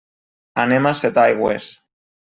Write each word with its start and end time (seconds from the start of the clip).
Anem 0.63 0.87
a 0.87 0.95
Setaigües. 1.03 1.73